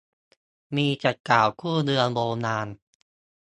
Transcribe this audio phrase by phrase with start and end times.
[0.75, 2.67] มีแต่ข่าวกู้เรือโบราณ